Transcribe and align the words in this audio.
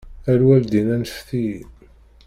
A 0.29 0.33
lwaldin 0.39 0.87
anfet-iyi. 0.95 1.61